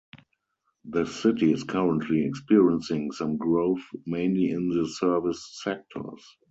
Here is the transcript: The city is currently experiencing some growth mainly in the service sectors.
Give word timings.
The 0.85 1.05
city 1.05 1.51
is 1.53 1.63
currently 1.63 2.25
experiencing 2.25 3.11
some 3.11 3.37
growth 3.37 3.83
mainly 4.07 4.49
in 4.49 4.69
the 4.69 4.87
service 4.89 5.47
sectors. 5.61 6.23